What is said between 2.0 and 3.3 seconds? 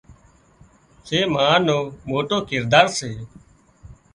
موٽو ڪردار سي